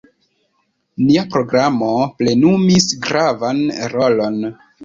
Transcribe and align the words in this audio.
Nia 1.01 1.25
programo 1.35 1.91
plenumis 2.23 2.89
gravan 3.07 3.63
rolon. 3.95 4.43